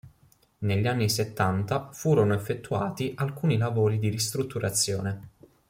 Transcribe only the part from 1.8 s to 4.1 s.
furono effettuati alcuni lavori di